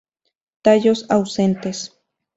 [0.63, 1.77] Tallos ausentes.